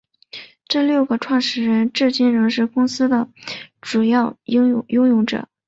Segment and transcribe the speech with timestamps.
[0.67, 3.29] 这六个创始人至今仍是公司的
[3.81, 5.47] 主要拥有者。